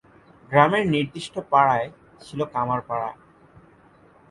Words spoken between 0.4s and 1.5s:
গ্রামের নির্দিষ্ট